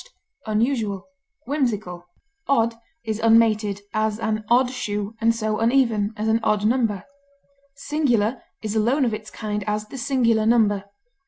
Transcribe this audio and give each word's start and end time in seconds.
eccentric, 0.47 1.03
ludicrous, 1.45 2.01
Odd 2.47 2.73
is 3.03 3.19
unmated, 3.19 3.81
as 3.93 4.17
an 4.17 4.43
odd 4.49 4.71
shoe, 4.71 5.13
and 5.21 5.35
so 5.35 5.59
uneven, 5.59 6.11
as 6.17 6.27
an 6.27 6.39
odd 6.41 6.65
number. 6.65 7.03
Singular 7.75 8.41
is 8.63 8.75
alone 8.75 9.05
of 9.05 9.13
its 9.13 9.29
kind; 9.29 9.63
as, 9.67 9.87
the 9.89 9.99
singular 9.99 10.47
number. 10.47 10.85